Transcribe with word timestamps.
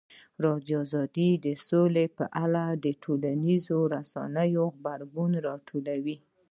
ازادي 0.03 0.45
راډیو 0.45 0.79
د 1.45 1.47
سوله 1.67 2.03
په 2.17 2.25
اړه 2.43 2.63
د 2.83 2.85
ټولنیزو 3.03 3.77
رسنیو 3.95 4.63
غبرګونونه 4.73 5.43
راټول 5.47 5.83
کړي. 6.03 6.15